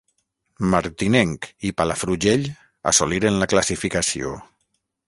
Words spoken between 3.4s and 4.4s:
la classificació.